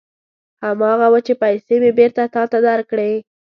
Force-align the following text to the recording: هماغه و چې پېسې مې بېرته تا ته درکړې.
هماغه 0.65 1.07
و 1.09 1.15
چې 1.27 1.33
پېسې 1.41 1.75
مې 1.81 1.91
بېرته 1.99 2.23
تا 2.33 2.43
ته 2.51 2.57
درکړې. 2.67 3.13